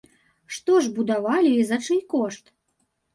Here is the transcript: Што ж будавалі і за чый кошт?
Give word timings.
Што 0.55 0.77
ж 0.85 0.87
будавалі 0.95 1.51
і 1.57 1.67
за 1.71 1.77
чый 1.89 1.99
кошт? 2.15 2.43